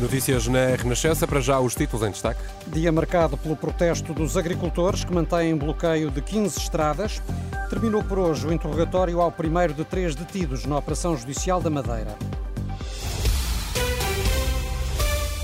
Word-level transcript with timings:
Notícias 0.00 0.48
na 0.48 0.74
Renascença, 0.76 1.26
para 1.26 1.40
já 1.40 1.60
os 1.60 1.74
títulos 1.74 2.06
em 2.06 2.10
destaque. 2.10 2.40
Dia 2.66 2.90
marcado 2.90 3.36
pelo 3.36 3.54
protesto 3.54 4.12
dos 4.14 4.36
agricultores 4.36 5.04
que 5.04 5.12
mantêm 5.12 5.56
bloqueio 5.56 6.10
de 6.10 6.20
15 6.20 6.58
estradas. 6.58 7.22
Terminou 7.68 8.02
por 8.02 8.18
hoje 8.18 8.46
o 8.46 8.52
interrogatório 8.52 9.20
ao 9.20 9.30
primeiro 9.30 9.74
de 9.74 9.84
três 9.84 10.14
detidos 10.14 10.66
na 10.66 10.76
Operação 10.76 11.16
Judicial 11.16 11.60
da 11.60 11.70
Madeira. 11.70 12.16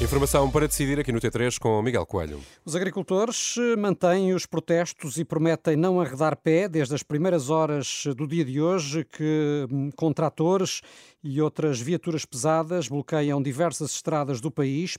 Informação 0.08 0.50
para 0.50 0.66
decidir 0.66 0.98
aqui 0.98 1.12
no 1.12 1.20
T3 1.20 1.58
com 1.58 1.82
Miguel 1.82 2.06
Coelho. 2.06 2.40
Os 2.64 2.74
agricultores 2.74 3.56
eh, 3.58 3.76
mantêm 3.76 4.32
os 4.32 4.46
protestos 4.46 5.18
e 5.18 5.24
prometem 5.24 5.76
não 5.76 6.00
arredar 6.00 6.34
pé 6.34 6.66
desde 6.66 6.94
as 6.94 7.02
primeiras 7.02 7.50
horas 7.50 8.04
do 8.16 8.26
dia 8.26 8.42
de 8.42 8.58
hoje 8.58 9.04
que 9.04 9.66
hum, 9.70 9.90
com 9.94 10.10
tratores 10.10 10.80
e 11.22 11.42
outras 11.42 11.78
viaturas 11.78 12.24
pesadas 12.24 12.88
bloqueiam 12.88 13.42
diversas 13.42 13.90
estradas 13.90 14.40
do 14.40 14.50
país, 14.50 14.96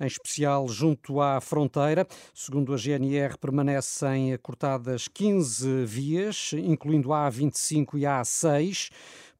em 0.00 0.06
especial 0.06 0.68
junto 0.68 1.20
à 1.20 1.40
fronteira. 1.40 2.06
Segundo 2.32 2.72
a 2.72 2.76
GNR, 2.76 3.36
permanecem 3.38 4.38
cortadas 4.40 5.08
15 5.08 5.84
vias, 5.86 6.52
incluindo 6.52 7.12
a 7.12 7.28
A25 7.28 7.98
e 7.98 8.06
a 8.06 8.20
A6 8.20 8.90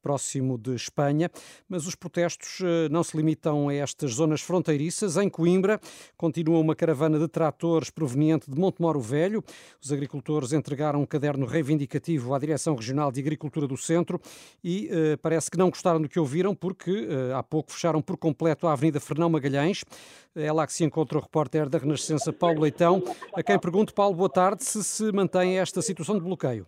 próximo 0.03 0.57
de 0.57 0.75
Espanha, 0.75 1.31
mas 1.67 1.87
os 1.87 1.95
protestos 1.95 2.59
eh, 2.61 2.89
não 2.89 3.01
se 3.01 3.15
limitam 3.15 3.69
a 3.69 3.73
estas 3.73 4.15
zonas 4.15 4.41
fronteiriças. 4.41 5.15
Em 5.15 5.29
Coimbra, 5.29 5.79
continua 6.17 6.59
uma 6.59 6.75
caravana 6.75 7.17
de 7.17 7.27
tratores 7.29 7.89
proveniente 7.89 8.51
de 8.51 8.59
Montemoro 8.59 8.99
Velho. 8.99 9.41
Os 9.81 9.93
agricultores 9.93 10.51
entregaram 10.51 11.01
um 11.01 11.05
caderno 11.05 11.45
reivindicativo 11.45 12.33
à 12.33 12.39
Direção 12.39 12.75
Regional 12.75 13.11
de 13.11 13.21
Agricultura 13.21 13.65
do 13.65 13.77
Centro 13.77 14.19
e 14.61 14.89
eh, 14.91 15.17
parece 15.17 15.49
que 15.49 15.57
não 15.57 15.69
gostaram 15.69 16.01
do 16.01 16.09
que 16.09 16.19
ouviram, 16.19 16.53
porque 16.53 17.07
eh, 17.09 17.33
há 17.33 17.41
pouco 17.41 17.71
fecharam 17.71 18.01
por 18.01 18.17
completo 18.17 18.67
a 18.67 18.73
Avenida 18.73 18.99
Fernão 18.99 19.29
Magalhães. 19.29 19.85
É 20.35 20.51
lá 20.51 20.67
que 20.67 20.73
se 20.73 20.83
encontra 20.83 21.17
o 21.17 21.21
repórter 21.21 21.69
da 21.69 21.77
Renascença, 21.77 22.33
Paulo 22.33 22.61
Leitão, 22.61 23.01
a 23.33 23.41
quem 23.41 23.57
pergunto, 23.57 23.93
Paulo, 23.93 24.15
boa 24.15 24.29
tarde, 24.29 24.63
se 24.65 24.83
se 24.83 25.11
mantém 25.11 25.59
esta 25.59 25.81
situação 25.81 26.15
de 26.17 26.21
bloqueio. 26.21 26.67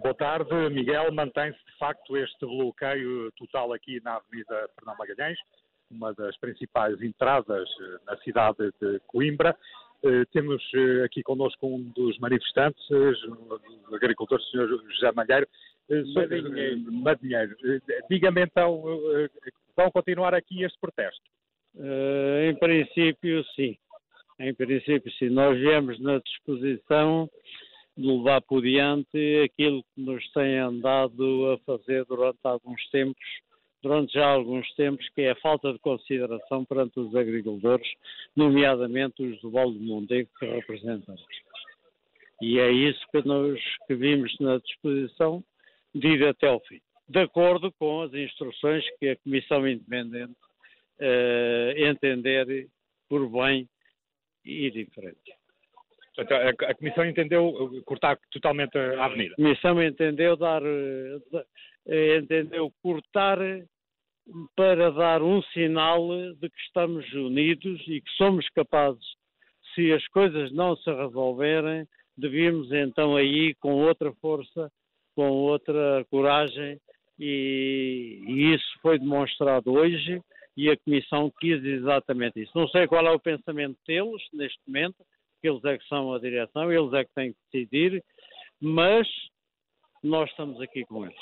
Boa 0.00 0.14
tarde, 0.14 0.70
Miguel. 0.70 1.12
Mantém-se 1.12 1.58
facto 1.82 2.16
este 2.16 2.46
bloqueio 2.46 3.32
total 3.32 3.72
aqui 3.72 4.00
na 4.04 4.14
Avenida 4.14 4.70
Fernão 4.76 4.94
Magalhães, 4.96 5.36
uma 5.90 6.14
das 6.14 6.38
principais 6.38 7.02
entradas 7.02 7.68
eh, 7.80 7.98
na 8.06 8.16
cidade 8.18 8.72
de 8.80 9.00
Coimbra. 9.08 9.56
Eh, 10.04 10.24
temos 10.32 10.62
aqui 11.04 11.24
connosco 11.24 11.66
um 11.66 11.82
dos 11.90 12.16
manifestantes, 12.20 12.80
o 12.88 13.94
agricultor, 13.96 14.38
o 14.38 14.42
Sr. 14.42 14.68
José 14.94 15.10
Malheiro. 15.10 15.48
Madinheiro. 16.14 16.92
Madinheiro. 16.92 17.56
Diga-me 18.08 18.42
então, 18.42 18.80
vão 19.76 19.90
continuar 19.90 20.34
aqui 20.34 20.62
este 20.62 20.78
protesto? 20.78 21.20
em 22.48 22.54
princípio, 22.54 23.44
sim. 23.56 23.76
Em 24.38 24.54
princípio, 24.54 25.10
sim. 25.18 25.30
Nós 25.30 25.58
viemos 25.58 25.98
na 26.00 26.18
disposição 26.18 27.28
de 27.96 28.06
levar 28.06 28.40
por 28.42 28.62
diante 28.62 29.42
aquilo 29.44 29.82
que 29.94 30.00
nos 30.00 30.26
tem 30.32 30.58
andado 30.58 31.52
a 31.52 31.58
fazer 31.58 32.04
durante 32.06 32.38
alguns 32.42 32.88
tempos, 32.90 33.24
durante 33.82 34.12
já 34.14 34.26
alguns 34.26 34.72
tempos, 34.74 35.08
que 35.10 35.22
é 35.22 35.32
a 35.32 35.36
falta 35.36 35.72
de 35.72 35.78
consideração 35.78 36.64
perante 36.64 36.98
os 37.00 37.14
agricultores, 37.14 37.86
nomeadamente 38.34 39.22
os 39.22 39.40
do 39.40 39.50
Vale 39.50 39.78
do 39.78 40.06
que 40.06 40.46
representamos. 40.46 41.22
E 42.40 42.58
é 42.58 42.70
isso 42.70 43.00
que 43.10 43.26
nós 43.26 43.60
que 43.86 43.94
vimos 43.94 44.34
na 44.40 44.58
disposição 44.58 45.44
de 45.94 46.08
ir 46.08 46.26
até 46.26 46.48
ao 46.48 46.60
fim, 46.60 46.80
de 47.08 47.20
acordo 47.20 47.70
com 47.72 48.02
as 48.02 48.14
instruções 48.14 48.84
que 48.98 49.10
a 49.10 49.16
Comissão 49.16 49.68
Independente 49.68 50.32
uh, 50.98 51.76
entender 51.76 52.68
por 53.08 53.28
bem 53.28 53.68
ir 54.44 54.76
em 54.76 54.86
frente. 54.86 55.41
Portanto, 56.14 56.64
a, 56.64 56.74
Comissão 56.74 57.06
entendeu 57.06 57.82
cortar 57.86 58.18
totalmente 58.30 58.76
a 58.76 59.04
avenida. 59.04 59.32
A 59.34 59.36
Comissão 59.36 59.82
entendeu 59.82 60.36
dar, 60.36 60.62
eh, 61.86 62.16
entendeu 62.18 62.70
cortar 62.82 63.38
para 64.56 64.90
dar 64.90 65.22
um 65.22 65.42
sinal 65.42 66.08
de 66.34 66.48
que 66.48 66.60
estamos 66.66 67.10
unidos 67.12 67.80
e 67.88 68.00
que 68.00 68.10
somos 68.12 68.48
capazes, 68.50 69.04
se 69.74 69.92
as 69.92 70.06
coisas 70.08 70.52
não 70.52 70.76
se 70.76 70.90
resolverem, 70.90 71.86
devíamos 72.16 72.70
então 72.72 73.16
aí 73.16 73.54
com 73.54 73.72
outra 73.74 74.12
força, 74.20 74.70
com 75.14 75.28
outra 75.28 76.04
coragem 76.10 76.78
e, 77.18 78.22
e 78.26 78.54
isso 78.54 78.78
foi 78.80 78.98
demonstrado 78.98 79.72
hoje 79.72 80.20
e 80.56 80.70
a 80.70 80.76
Comissão 80.76 81.32
quis 81.40 81.64
exatamente 81.64 82.42
isso. 82.42 82.52
Não 82.54 82.68
sei 82.68 82.86
qual 82.86 83.06
é 83.06 83.10
o 83.10 83.20
pensamento 83.20 83.78
deles 83.86 84.22
neste 84.32 84.58
momento, 84.66 84.96
eles 85.48 85.64
é 85.64 85.78
que 85.78 85.86
são 85.88 86.12
a 86.12 86.18
direção, 86.18 86.72
eles 86.72 86.92
é 86.92 87.04
que 87.04 87.14
têm 87.14 87.32
que 87.32 87.38
decidir, 87.52 88.04
mas 88.60 89.06
nós 90.02 90.28
estamos 90.30 90.60
aqui 90.60 90.84
com 90.84 91.04
eles. 91.04 91.18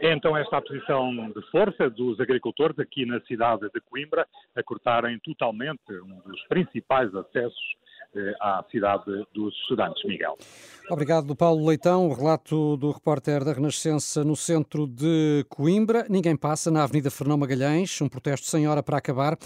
É 0.00 0.12
então 0.12 0.36
esta 0.36 0.58
a 0.58 0.62
posição 0.62 1.30
de 1.30 1.42
força 1.50 1.88
dos 1.88 2.20
agricultores 2.20 2.78
aqui 2.78 3.06
na 3.06 3.20
cidade 3.22 3.68
de 3.72 3.80
Coimbra 3.80 4.26
a 4.54 4.62
cortarem 4.62 5.18
totalmente 5.20 5.80
um 5.90 6.20
dos 6.20 6.42
principais 6.48 7.14
acessos 7.14 7.76
à 8.40 8.64
cidade 8.70 9.04
dos 9.34 9.54
estudantes, 9.62 10.02
Miguel. 10.04 10.36
Obrigado, 10.88 11.34
Paulo 11.34 11.66
Leitão. 11.66 12.06
O 12.08 12.12
relato 12.12 12.76
do 12.76 12.92
repórter 12.92 13.44
da 13.44 13.52
Renascença 13.52 14.22
no 14.22 14.36
centro 14.36 14.86
de 14.86 15.44
Coimbra. 15.48 16.06
Ninguém 16.08 16.36
passa 16.36 16.70
na 16.70 16.84
Avenida 16.84 17.10
Fernão 17.10 17.36
Magalhães, 17.36 18.00
um 18.00 18.08
protesto 18.08 18.46
sem 18.46 18.68
hora 18.68 18.84
para 18.84 18.96
acabar. 18.96 19.36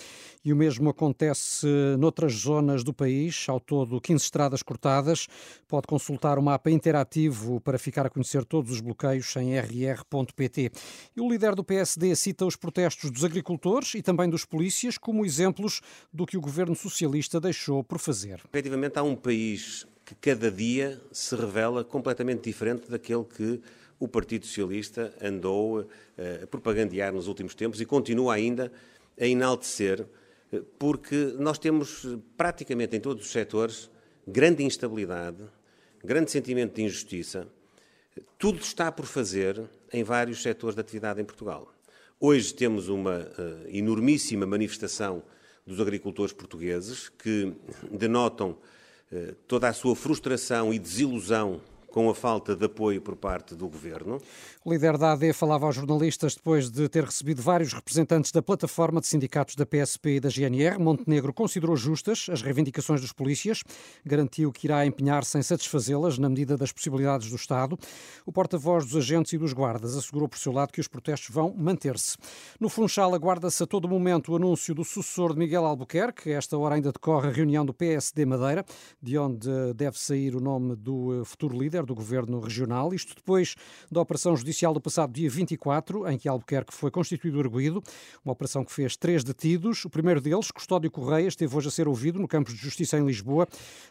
E 0.44 0.52
o 0.52 0.56
mesmo 0.56 0.90
acontece 0.90 1.66
noutras 1.98 2.32
zonas 2.34 2.84
do 2.84 2.92
país. 2.92 3.46
Ao 3.48 3.58
todo, 3.58 4.00
15 4.00 4.24
estradas 4.24 4.62
cortadas. 4.62 5.26
Pode 5.66 5.86
consultar 5.86 6.38
o 6.38 6.42
mapa 6.42 6.70
interativo 6.70 7.58
para 7.60 7.78
ficar 7.78 8.04
a 8.04 8.10
conhecer 8.10 8.44
todos 8.44 8.70
os 8.70 8.80
bloqueios 8.80 9.34
em 9.36 9.58
rr.pt. 9.58 10.70
E 11.16 11.20
o 11.20 11.28
líder 11.28 11.54
do 11.54 11.64
PSD 11.64 12.14
cita 12.16 12.44
os 12.44 12.56
protestos 12.56 13.10
dos 13.10 13.24
agricultores 13.24 13.94
e 13.94 14.02
também 14.02 14.28
dos 14.28 14.44
polícias 14.44 14.98
como 14.98 15.24
exemplos 15.24 15.80
do 16.12 16.26
que 16.26 16.36
o 16.36 16.40
governo 16.40 16.76
socialista 16.76 17.40
deixou 17.40 17.82
por 17.82 17.98
fazer. 17.98 18.42
Efetivamente, 18.60 18.98
há 18.98 19.02
um 19.02 19.16
país 19.16 19.86
que 20.04 20.14
cada 20.16 20.50
dia 20.50 21.00
se 21.10 21.34
revela 21.34 21.82
completamente 21.82 22.42
diferente 22.42 22.90
daquele 22.90 23.24
que 23.24 23.58
o 23.98 24.06
Partido 24.06 24.44
Socialista 24.44 25.14
andou 25.18 25.88
eh, 26.18 26.40
a 26.42 26.46
propagandear 26.46 27.10
nos 27.10 27.26
últimos 27.26 27.54
tempos 27.54 27.80
e 27.80 27.86
continua 27.86 28.34
ainda 28.34 28.70
a 29.18 29.24
enaltecer, 29.24 30.04
eh, 30.52 30.60
porque 30.78 31.34
nós 31.38 31.58
temos 31.58 32.06
praticamente 32.36 32.94
em 32.94 33.00
todos 33.00 33.24
os 33.24 33.32
setores 33.32 33.90
grande 34.28 34.62
instabilidade, 34.62 35.42
grande 36.04 36.30
sentimento 36.30 36.74
de 36.74 36.82
injustiça. 36.82 37.48
Tudo 38.36 38.60
está 38.60 38.92
por 38.92 39.06
fazer 39.06 39.58
em 39.90 40.04
vários 40.04 40.42
setores 40.42 40.74
de 40.74 40.82
atividade 40.82 41.18
em 41.18 41.24
Portugal. 41.24 41.72
Hoje 42.20 42.52
temos 42.52 42.90
uma 42.90 43.26
enormíssima 43.68 44.44
manifestação 44.44 45.22
dos 45.66 45.80
agricultores 45.80 46.32
portugueses 46.32 47.08
que 47.08 47.52
denotam 47.90 48.56
eh, 49.12 49.34
toda 49.46 49.68
a 49.68 49.72
sua 49.72 49.94
frustração 49.94 50.72
e 50.72 50.78
desilusão 50.78 51.60
com 51.90 52.08
a 52.08 52.14
falta 52.14 52.54
de 52.54 52.64
apoio 52.64 53.00
por 53.00 53.16
parte 53.16 53.54
do 53.54 53.68
governo. 53.68 54.18
O 54.64 54.72
líder 54.72 54.96
da 54.96 55.12
AD 55.12 55.32
falava 55.32 55.66
aos 55.66 55.74
jornalistas 55.74 56.34
depois 56.34 56.70
de 56.70 56.88
ter 56.88 57.04
recebido 57.04 57.42
vários 57.42 57.72
representantes 57.72 58.30
da 58.30 58.42
plataforma 58.42 59.00
de 59.00 59.06
sindicatos 59.06 59.56
da 59.56 59.66
PSP 59.66 60.16
e 60.16 60.20
da 60.20 60.28
GNR. 60.28 60.78
Montenegro 60.78 61.32
considerou 61.32 61.76
justas 61.76 62.26
as 62.30 62.42
reivindicações 62.42 63.00
dos 63.00 63.12
polícias, 63.12 63.62
garantiu 64.04 64.52
que 64.52 64.66
irá 64.66 64.84
empenhar-se 64.86 65.38
em 65.38 65.42
satisfazê-las 65.42 66.18
na 66.18 66.28
medida 66.28 66.56
das 66.56 66.72
possibilidades 66.72 67.30
do 67.30 67.36
Estado. 67.36 67.78
O 68.24 68.32
porta-voz 68.32 68.84
dos 68.84 68.96
agentes 68.96 69.32
e 69.32 69.38
dos 69.38 69.52
guardas 69.52 69.96
assegurou 69.96 70.28
por 70.28 70.38
seu 70.38 70.52
lado 70.52 70.72
que 70.72 70.80
os 70.80 70.88
protestos 70.88 71.34
vão 71.34 71.54
manter-se. 71.56 72.16
No 72.58 72.68
Funchal 72.68 73.14
aguarda-se 73.14 73.62
a 73.62 73.66
todo 73.66 73.88
momento 73.88 74.32
o 74.32 74.36
anúncio 74.36 74.74
do 74.74 74.84
sucessor 74.84 75.32
de 75.32 75.38
Miguel 75.38 75.64
Albuquerque. 75.64 76.30
Esta 76.30 76.56
hora 76.56 76.74
ainda 76.74 76.92
decorre 76.92 77.28
a 77.28 77.32
reunião 77.32 77.64
do 77.64 77.74
PSD 77.74 78.24
Madeira, 78.26 78.64
de 79.02 79.18
onde 79.18 79.48
deve 79.74 79.98
sair 79.98 80.36
o 80.36 80.40
nome 80.40 80.76
do 80.76 81.20
eh, 81.20 81.24
futuro 81.24 81.58
líder 81.58 81.79
líder 81.80 81.86
do 81.86 81.94
governo 81.94 82.40
regional. 82.40 82.92
Isto 82.94 83.14
depois 83.14 83.54
da 83.90 84.00
operação 84.00 84.36
judicial 84.36 84.72
do 84.72 84.80
passado 84.80 85.12
dia 85.12 85.28
24, 85.28 86.08
em 86.08 86.18
que 86.18 86.28
Albuquerque 86.28 86.74
foi 86.74 86.90
constituído 86.90 87.40
arguído. 87.40 87.82
Uma 88.24 88.32
operação 88.32 88.64
que 88.64 88.72
fez 88.72 88.96
três 88.96 89.24
detidos. 89.24 89.84
O 89.84 89.90
primeiro 89.90 90.20
deles, 90.20 90.50
Custódio 90.50 90.90
Correia, 90.90 91.26
esteve 91.26 91.54
hoje 91.56 91.68
a 91.68 91.70
ser 91.70 91.88
ouvido 91.88 92.18
no 92.18 92.28
Campos 92.28 92.54
de 92.54 92.60
Justiça 92.60 92.98
em 92.98 93.04
Lisboa. 93.04 93.46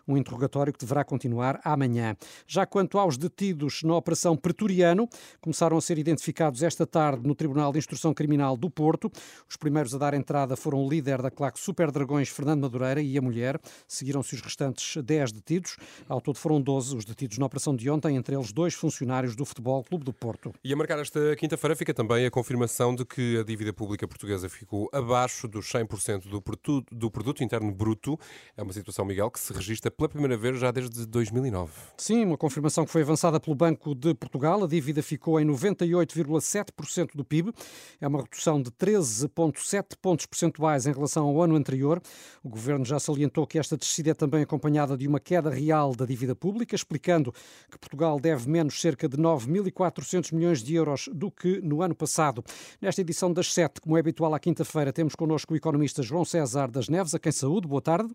Um 0.08 0.18
interrogatório 0.18 0.72
que 0.72 0.80
deverá 0.80 1.04
continuar 1.04 1.60
amanhã. 1.64 2.16
Já 2.48 2.66
quanto 2.66 2.98
aos 2.98 3.18
detidos 3.18 3.82
na 3.84 3.96
operação 3.96 4.36
Pretoriano, 4.36 5.08
começaram 5.42 5.78
a 5.78 5.82
ser 5.82 5.98
identificados 5.98 6.64
esta 6.64 6.86
tarde 6.86 7.28
no 7.28 7.36
Tribunal 7.36 7.72
de 7.72 7.80
Instrução 7.80 8.14
Criminal 8.14 8.56
do 8.56 8.70
Porto. 8.70 9.12
Os 9.50 9.58
primeiros 9.58 9.94
a 9.96 9.98
dar 9.98 10.14
entrada 10.14 10.56
foram 10.56 10.84
o 10.84 10.90
líder 10.90 11.22
da 11.22 11.32
claque 11.32 11.60
Super 11.60 11.92
Dragões, 11.92 12.30
Fernando 12.30 12.62
Madureira, 12.62 13.02
e 13.02 13.18
a 13.18 13.22
mulher. 13.22 13.60
Seguiram-se 13.88 14.36
os 14.36 14.42
restantes 14.42 15.02
10 15.02 15.32
detidos. 15.32 15.78
Ao 16.08 16.22
todo 16.22 16.38
foram 16.38 16.62
12 16.62 16.98
os 16.98 17.06
detidos 17.06 17.38
na 17.38 17.46
operação 17.46 17.76
de 17.80 17.90
ontem, 17.90 18.16
entre 18.16 18.36
eles 18.36 18.52
dois 18.52 18.74
funcionários 18.74 19.36
do 19.36 19.46
Futebol 19.46 19.84
Clube 19.84 20.04
do 20.04 20.14
Porto. 20.14 20.54
E 20.64 20.74
a 20.74 20.76
marcar 20.76 21.00
esta 21.00 21.36
quinta-feira 21.36 21.76
fica 21.76 21.94
também 21.94 22.26
a 22.26 22.32
confirmação 22.32 22.94
de 22.94 23.06
que 23.06 23.38
a 23.40 23.44
dívida 23.44 23.72
pública 23.72 24.08
portuguesa 24.08 24.50
ficou 24.50 24.90
abaixo 24.92 25.48
dos 25.48 25.66
100% 25.72 26.28
do 26.28 26.42
produto, 26.42 26.86
do 26.92 27.10
produto 27.10 27.44
interno 27.44 27.72
bruto. 27.72 28.20
É 28.56 28.62
uma 28.62 28.74
situação, 28.74 29.06
Miguel, 29.06 29.32
que 29.32 29.40
se 29.40 29.54
registra 29.54 29.90
pela 29.90 30.10
primeira 30.10 30.38
vez 30.38 30.60
já 30.60 30.72
desde 30.72 31.06
2009. 31.06 31.72
Sim, 31.98 32.26
uma 32.26 32.38
confirmação 32.38 32.86
que 32.86 32.92
foi 32.92 33.02
avançada 33.02 33.40
pelo 33.40 33.56
Banco 33.56 33.96
de 33.96 34.14
Portugal. 34.14 34.64
A 34.64 34.68
dívida 34.68 35.02
ficou 35.02 35.40
em 35.40 35.46
98,7% 35.46 37.16
do 37.16 37.24
PIB. 37.24 37.54
É 38.02 38.08
uma 38.08 38.22
redução 38.22 38.62
de 38.62 38.72
13,7 38.72 39.96
pontos 40.02 40.26
percentuais 40.26 40.86
em 40.86 40.92
relação 40.92 41.28
ao 41.28 41.42
ano 41.42 41.56
anterior. 41.56 42.02
O 42.44 42.50
governo 42.50 42.84
já 42.84 43.00
salientou 43.00 43.48
que 43.48 43.58
esta 43.58 43.78
descida 43.78 44.12
é 44.12 44.14
também 44.14 44.42
acompanhada 44.42 44.98
de 44.98 45.08
uma 45.08 45.20
queda 45.20 45.50
real 45.50 45.96
da 45.96 46.06
dívida 46.06 46.36
pública, 46.36 46.76
explicando 46.76 47.34
que 47.70 47.78
Portugal 47.78 48.20
deve 48.20 48.50
menos 48.50 48.82
cerca 48.82 49.08
de 49.08 49.16
9.400 49.18 50.34
milhões 50.34 50.64
de 50.64 50.76
euros 50.76 51.08
do 51.14 51.32
que 51.32 51.62
no 51.62 51.82
ano 51.82 51.96
passado. 51.96 52.44
Nesta 52.82 53.02
edição 53.02 53.32
das 53.32 53.54
sete, 53.54 53.80
como 53.80 53.96
é 53.96 54.00
habitual 54.00 54.34
à 54.34 54.40
quinta-feira, 54.40 54.92
temos 54.92 55.16
connosco 55.16 55.54
o 55.54 55.58
economista 55.58 56.02
João 56.02 56.26
César 56.26 56.70
das 56.70 56.90
Neves, 56.90 57.14
a 57.14 57.20
quem 57.20 57.32
saúde. 57.32 57.68
Boa 57.68 57.82
tarde. 57.82 58.10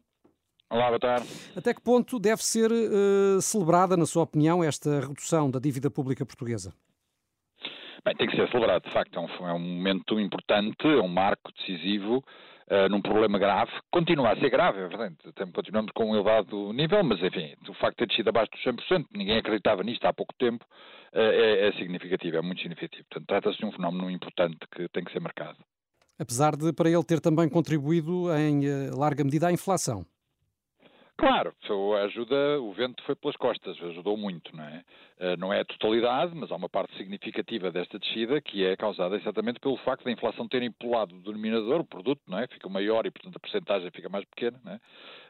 Olá, 0.70 0.88
boa 0.88 0.98
tarde. 0.98 1.26
Até 1.56 1.72
que 1.72 1.80
ponto 1.80 2.18
deve 2.18 2.42
ser 2.42 2.70
uh, 2.70 3.40
celebrada, 3.40 3.96
na 3.96 4.06
sua 4.06 4.24
opinião, 4.24 4.64
esta 4.64 5.00
redução 5.00 5.50
da 5.50 5.60
dívida 5.60 5.90
pública 5.90 6.26
portuguesa? 6.26 6.74
Bem, 8.04 8.14
tem 8.16 8.26
que 8.26 8.36
ser 8.36 8.50
celebrado, 8.50 8.84
de 8.84 8.92
facto, 8.92 9.16
é 9.16 9.20
um, 9.20 9.48
é 9.48 9.52
um 9.52 9.58
momento 9.58 10.18
importante, 10.20 10.86
é 10.86 11.00
um 11.00 11.08
marco 11.08 11.52
decisivo 11.52 12.22
uh, 12.70 12.88
num 12.90 13.00
problema 13.00 13.38
grave. 13.38 13.72
Continua 13.90 14.32
a 14.32 14.36
ser 14.36 14.50
grave, 14.50 14.80
é 14.80 14.88
verdade, 14.88 15.16
continuamos 15.52 15.90
com 15.92 16.10
um 16.10 16.14
elevado 16.14 16.72
nível, 16.72 17.02
mas 17.04 17.22
enfim, 17.22 17.54
o 17.68 17.74
facto 17.74 17.98
de 17.98 17.98
ter 17.98 18.06
descido 18.08 18.28
abaixo 18.30 18.50
dos 18.52 18.62
100%, 18.62 19.06
ninguém 19.12 19.38
acreditava 19.38 19.82
nisto 19.82 20.04
há 20.04 20.12
pouco 20.12 20.34
tempo, 20.38 20.64
uh, 20.64 21.18
é, 21.18 21.68
é 21.68 21.72
significativo, 21.72 22.36
é 22.36 22.42
muito 22.42 22.60
significativo. 22.60 23.04
Portanto, 23.10 23.28
trata-se 23.28 23.58
de 23.58 23.66
um 23.66 23.72
fenómeno 23.72 24.10
importante 24.10 24.58
que 24.74 24.88
tem 24.88 25.04
que 25.04 25.12
ser 25.12 25.20
marcado. 25.20 25.58
Apesar 26.18 26.56
de, 26.56 26.72
para 26.72 26.88
ele, 26.88 27.04
ter 27.04 27.20
também 27.20 27.48
contribuído 27.48 28.32
em 28.36 28.60
uh, 28.68 28.96
larga 28.96 29.24
medida 29.24 29.48
à 29.48 29.52
inflação. 29.52 30.06
Claro, 31.16 31.54
ajuda, 32.02 32.60
o 32.60 32.72
vento 32.72 33.02
foi 33.04 33.14
pelas 33.14 33.36
costas, 33.36 33.80
ajudou 33.80 34.16
muito, 34.16 34.54
não 34.54 34.64
é? 34.64 34.84
Eh, 35.20 35.36
não 35.36 35.52
é 35.52 35.60
a 35.60 35.64
totalidade, 35.64 36.34
mas 36.34 36.50
há 36.50 36.56
uma 36.56 36.68
parte 36.68 36.96
significativa 36.96 37.70
desta 37.70 38.00
descida 38.00 38.40
que 38.40 38.64
é 38.64 38.76
causada 38.76 39.14
exatamente 39.14 39.60
pelo 39.60 39.76
facto 39.78 40.04
da 40.04 40.10
inflação 40.10 40.48
ter 40.48 40.62
empolado 40.62 41.14
o 41.14 41.20
denominador, 41.20 41.80
o 41.80 41.84
produto, 41.84 42.20
não 42.26 42.38
é? 42.38 42.48
Fica 42.48 42.68
maior 42.68 43.06
e, 43.06 43.12
portanto, 43.12 43.36
a 43.36 43.40
percentagem 43.40 43.90
fica 43.92 44.08
mais 44.08 44.24
pequena, 44.24 44.60
não 44.64 44.72
é? 44.72 44.80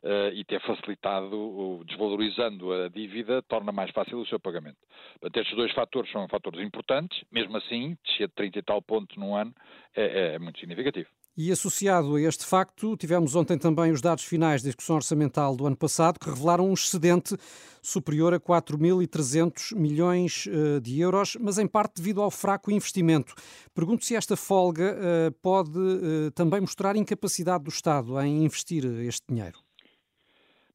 Eh, 0.04 0.32
e 0.36 0.44
ter 0.44 0.60
facilitado, 0.62 1.84
desvalorizando 1.86 2.72
a 2.72 2.88
dívida, 2.88 3.42
torna 3.42 3.70
mais 3.70 3.90
fácil 3.90 4.18
o 4.18 4.26
seu 4.26 4.40
pagamento. 4.40 4.78
Portanto, 5.20 5.36
estes 5.36 5.56
dois 5.56 5.72
fatores 5.72 6.10
são 6.10 6.26
fatores 6.28 6.60
importantes, 6.60 7.22
mesmo 7.30 7.56
assim, 7.58 7.96
descer 8.04 8.28
de 8.28 8.34
30 8.34 8.58
e 8.58 8.62
tal 8.62 8.80
pontos 8.80 9.16
num 9.18 9.36
ano 9.36 9.54
é, 9.94 10.02
é, 10.02 10.34
é 10.34 10.38
muito 10.38 10.58
significativo. 10.58 11.08
E 11.36 11.50
associado 11.50 12.14
a 12.14 12.20
este 12.20 12.44
facto, 12.44 12.96
tivemos 12.96 13.34
ontem 13.34 13.58
também 13.58 13.90
os 13.90 14.00
dados 14.00 14.22
finais 14.22 14.62
da 14.62 14.68
execução 14.68 14.96
orçamental 14.96 15.56
do 15.56 15.66
ano 15.66 15.76
passado, 15.76 16.20
que 16.20 16.30
revelaram 16.30 16.70
um 16.70 16.74
excedente 16.74 17.36
superior 17.82 18.32
a 18.32 18.38
4.300 18.38 19.74
milhões 19.74 20.46
eh, 20.46 20.78
de 20.78 21.00
euros, 21.00 21.36
mas 21.40 21.58
em 21.58 21.66
parte 21.66 21.96
devido 21.96 22.22
ao 22.22 22.30
fraco 22.30 22.70
investimento. 22.70 23.34
Pergunto 23.74 24.04
se 24.04 24.14
esta 24.14 24.36
folga 24.36 24.96
eh, 24.96 25.30
pode 25.42 25.76
eh, 25.76 26.30
também 26.36 26.60
mostrar 26.60 26.94
incapacidade 26.94 27.64
do 27.64 27.70
Estado 27.70 28.20
em 28.20 28.44
investir 28.44 28.84
este 28.84 29.24
dinheiro. 29.28 29.63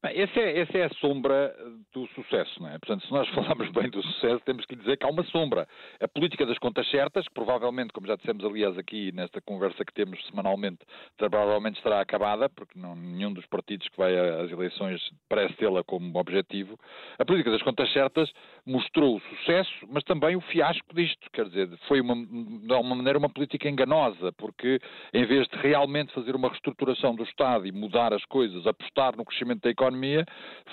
Essa, 0.02 0.40
é, 0.40 0.60
essa 0.60 0.78
é 0.78 0.84
a 0.84 0.94
sombra 0.94 1.54
do 1.92 2.06
sucesso, 2.08 2.62
não 2.62 2.70
é? 2.70 2.78
Portanto, 2.78 3.06
se 3.06 3.12
nós 3.12 3.28
falarmos 3.34 3.70
bem 3.70 3.90
do 3.90 4.02
sucesso, 4.02 4.40
temos 4.46 4.64
que 4.64 4.74
dizer 4.74 4.96
que 4.96 5.04
há 5.04 5.10
uma 5.10 5.22
sombra. 5.24 5.68
A 6.00 6.08
política 6.08 6.46
das 6.46 6.56
contas 6.58 6.88
certas, 6.90 7.28
que 7.28 7.34
provavelmente, 7.34 7.92
como 7.92 8.06
já 8.06 8.16
dissemos 8.16 8.42
aliás 8.42 8.78
aqui 8.78 9.12
nesta 9.12 9.42
conversa 9.42 9.84
que 9.84 9.92
temos 9.92 10.24
semanalmente, 10.26 10.78
provavelmente 11.18 11.76
estará 11.76 12.00
acabada, 12.00 12.48
porque 12.48 12.78
não, 12.78 12.96
nenhum 12.96 13.30
dos 13.34 13.44
partidos 13.46 13.86
que 13.88 13.96
vai 13.98 14.16
às 14.18 14.50
eleições 14.50 15.02
parece 15.28 15.52
tê-la 15.56 15.84
como 15.84 16.18
objetivo. 16.18 16.78
A 17.18 17.24
política 17.24 17.50
das 17.50 17.62
contas 17.62 17.92
certas 17.92 18.32
mostrou 18.64 19.16
o 19.16 19.20
sucesso, 19.20 19.86
mas 19.86 20.02
também 20.04 20.34
o 20.34 20.40
fiasco 20.40 20.94
disto. 20.94 21.28
Quer 21.30 21.44
dizer, 21.44 21.68
foi 21.86 22.00
uma, 22.00 22.14
de 22.16 22.72
alguma 22.72 22.96
maneira 22.96 23.18
uma 23.18 23.28
política 23.28 23.68
enganosa, 23.68 24.32
porque 24.38 24.80
em 25.12 25.26
vez 25.26 25.46
de 25.48 25.58
realmente 25.58 26.10
fazer 26.14 26.34
uma 26.34 26.48
reestruturação 26.48 27.14
do 27.14 27.22
Estado 27.22 27.66
e 27.66 27.72
mudar 27.72 28.14
as 28.14 28.24
coisas, 28.24 28.66
apostar 28.66 29.14
no 29.14 29.26
crescimento 29.26 29.60
da 29.60 29.70
economia, 29.70 29.89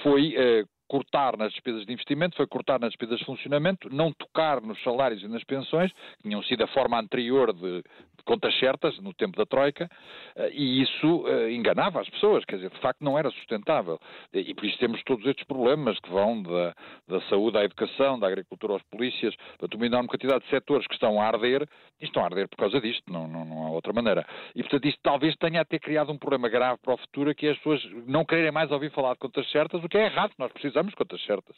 foi 0.03 0.33
eh, 0.37 0.63
cortar 0.87 1.37
nas 1.37 1.51
despesas 1.51 1.85
de 1.85 1.91
investimento, 1.91 2.35
foi 2.35 2.47
cortar 2.47 2.79
nas 2.79 2.89
despesas 2.89 3.19
de 3.19 3.25
funcionamento, 3.25 3.93
não 3.93 4.11
tocar 4.13 4.61
nos 4.61 4.81
salários 4.83 5.21
e 5.21 5.27
nas 5.27 5.43
pensões, 5.43 5.91
que 5.91 6.23
tinham 6.23 6.41
sido 6.43 6.63
a 6.63 6.67
forma 6.67 6.99
anterior 6.99 7.53
de, 7.53 7.81
de 7.81 8.23
contas 8.25 8.57
certas, 8.59 8.97
no 8.99 9.13
tempo 9.13 9.37
da 9.37 9.45
Troika, 9.45 9.89
eh, 10.35 10.51
e 10.53 10.81
isso 10.81 11.23
uh, 11.23 11.49
enganava 11.49 12.01
as 12.01 12.09
pessoas, 12.09 12.43
quer 12.45 12.57
dizer, 12.57 12.69
de 12.69 12.79
facto 12.79 13.03
não 13.03 13.17
era 13.17 13.29
sustentável. 13.31 13.99
E, 14.33 14.53
por 14.53 14.65
isso 14.65 14.77
temos 14.79 15.01
todos 15.03 15.25
estes 15.25 15.45
problemas 15.45 15.99
que 15.99 16.09
vão 16.09 16.41
da, 16.41 16.75
da 17.07 17.21
saúde 17.29 17.57
à 17.57 17.63
educação, 17.63 18.19
da 18.19 18.27
agricultura 18.27 18.73
aos 18.73 18.83
polícias, 18.83 19.35
portanto, 19.35 19.75
uma 19.75 19.85
enorme 19.85 20.07
quantidade 20.07 20.43
de 20.43 20.49
setores 20.49 20.87
que 20.87 20.93
estão 20.93 21.19
a 21.21 21.25
arder, 21.25 21.67
e 21.99 22.05
estão 22.05 22.21
a 22.21 22.25
arder 22.25 22.47
por 22.47 22.57
causa 22.57 22.79
disto, 22.79 23.11
não, 23.11 23.27
não, 23.27 23.43
não 23.43 23.65
há 23.65 23.69
outra 23.71 23.91
maneira. 23.91 24.25
E, 24.55 24.61
portanto, 24.61 24.87
isto 24.87 24.99
talvez 25.01 25.35
tenha 25.37 25.61
até 25.61 25.79
criado 25.79 26.11
um 26.11 26.17
problema 26.17 26.47
grave 26.47 26.79
para 26.81 26.93
o 26.93 26.97
futuro, 26.97 27.33
que 27.33 27.47
é 27.47 27.51
as 27.51 27.57
pessoas 27.57 27.83
não 28.05 28.23
quererem 28.23 28.51
mais 28.51 28.71
ouvir 28.71 28.91
falar 28.91 29.13
de 29.13 29.19
contas 29.19 29.49
certas, 29.51 29.83
o 29.83 29.89
que 29.89 29.97
é 29.97 30.05
errado, 30.05 30.31
nós 30.37 30.51
precisamos 30.51 30.76
precisamos 30.77 30.95
contas 30.95 31.21
certas. 31.25 31.55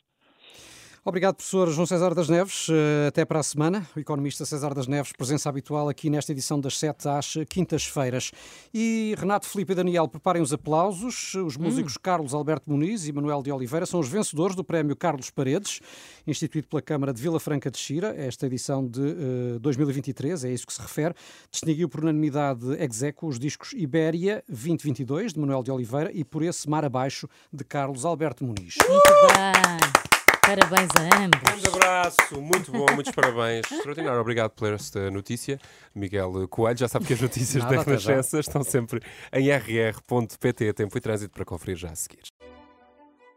Obrigado, 1.03 1.35
professor 1.35 1.69
João 1.71 1.85
César 1.85 2.13
das 2.13 2.27
Neves. 2.27 2.67
Eh, 2.69 3.07
até 3.07 3.23
para 3.23 3.39
a 3.39 3.43
semana. 3.43 3.87
O 3.95 3.99
economista 3.99 4.45
César 4.45 4.73
das 4.73 4.85
Neves, 4.85 5.13
presença 5.13 5.49
habitual 5.49 5.87
aqui 5.87 6.09
nesta 6.09 6.31
edição 6.31 6.59
das 6.59 6.77
7 6.77 7.07
às 7.07 7.33
quintas-feiras. 7.49 8.31
E 8.73 9.15
Renato, 9.17 9.47
Felipe 9.47 9.71
e 9.71 9.75
Daniel, 9.75 10.07
preparem 10.07 10.41
os 10.41 10.51
aplausos. 10.51 11.33
Os 11.35 11.55
músicos 11.55 11.93
hum. 11.95 11.99
Carlos 12.01 12.33
Alberto 12.33 12.69
Muniz 12.69 13.07
e 13.07 13.13
Manuel 13.13 13.41
de 13.41 13.51
Oliveira 13.51 13.85
são 13.85 13.99
os 13.99 14.09
vencedores 14.09 14.55
do 14.55 14.63
prémio 14.63 14.95
Carlos 14.95 15.29
Paredes, 15.29 15.79
instituído 16.27 16.67
pela 16.67 16.81
Câmara 16.81 17.13
de 17.13 17.21
Vila 17.21 17.39
Franca 17.39 17.71
de 17.71 17.77
Xira. 17.77 18.13
Esta 18.15 18.45
edição 18.45 18.85
de 18.85 18.99
uh, 18.99 19.59
2023, 19.59 20.43
é 20.43 20.51
isso 20.51 20.67
que 20.67 20.73
se 20.73 20.81
refere. 20.81 21.15
Distinguiu 21.49 21.87
por 21.87 22.01
unanimidade 22.01 22.73
execo 22.79 23.27
os 23.27 23.39
discos 23.39 23.73
Ibéria 23.73 24.43
2022, 24.49 25.33
de 25.33 25.39
Manuel 25.39 25.63
de 25.63 25.71
Oliveira, 25.71 26.11
e 26.13 26.23
Por 26.23 26.43
Esse 26.43 26.69
Mar 26.69 26.83
Abaixo, 26.83 27.27
de 27.51 27.63
Carlos 27.63 28.05
Alberto 28.05 28.43
Muniz. 28.43 28.75
Muito 28.87 29.09
bem. 29.33 30.18
Parabéns 30.49 30.89
a 30.97 31.25
ambos. 31.25 31.39
Um 31.39 31.43
grande 31.43 31.67
abraço, 31.67 32.41
muito 32.41 32.71
bom, 32.71 32.87
muitos 32.95 33.13
parabéns. 33.13 33.71
Extraordinário, 33.71 34.19
obrigado 34.19 34.49
por 34.49 34.73
esta 34.73 35.11
notícia. 35.11 35.59
Miguel 35.93 36.47
Coelho, 36.47 36.79
já 36.79 36.87
sabe 36.87 37.05
que 37.05 37.13
as 37.13 37.21
notícias 37.21 37.63
Nada, 37.63 37.75
da 37.75 37.83
Renascença 37.83 38.39
estão 38.39 38.63
sempre 38.63 38.99
em 39.31 39.47
rr.pt. 39.51 40.73
Tempo 40.73 40.97
e 40.97 41.01
trânsito 41.01 41.31
para 41.35 41.45
conferir 41.45 41.77
já 41.77 41.89
a 41.89 41.95
seguir. 41.95 42.23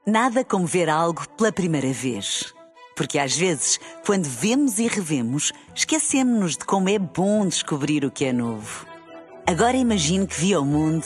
Nada 0.06 0.42
como 0.42 0.64
ver 0.64 0.88
algo 0.88 1.28
pela 1.36 1.52
primeira 1.52 1.92
vez. 1.92 2.54
Porque 2.96 3.18
às 3.18 3.36
vezes, 3.36 3.78
quando 4.06 4.24
vemos 4.24 4.78
e 4.78 4.86
revemos, 4.86 5.52
esquecemos-nos 5.74 6.56
de 6.56 6.64
como 6.64 6.88
é 6.88 6.98
bom 6.98 7.46
descobrir 7.46 8.06
o 8.06 8.10
que 8.10 8.24
é 8.24 8.32
novo. 8.32 8.86
Agora 9.46 9.76
imagine 9.76 10.26
que 10.26 10.40
viu 10.40 10.62
o 10.62 10.64
mundo 10.64 11.04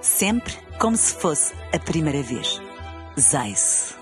sempre 0.00 0.54
como 0.78 0.96
se 0.96 1.12
fosse 1.14 1.52
a 1.72 1.80
primeira 1.80 2.22
vez. 2.22 2.62
Zais. 3.18 4.01